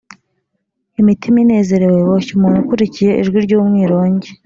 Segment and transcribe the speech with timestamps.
[1.01, 4.29] imitima inezerwe, boshye umuntu ukurikiye ijwi ry’umwirongi,